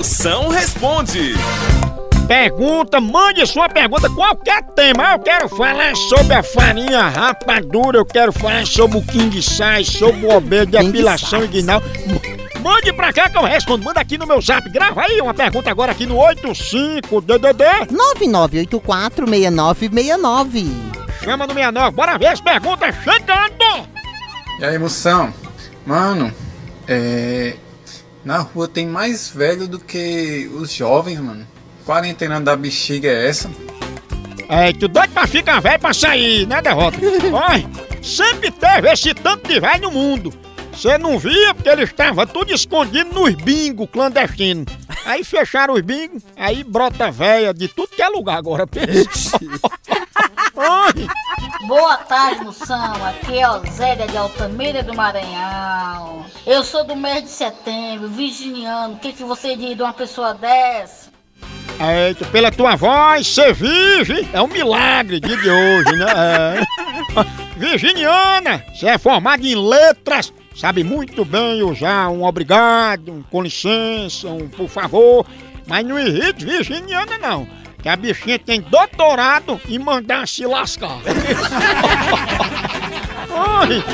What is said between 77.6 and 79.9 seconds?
que a bichinha tem doutorado em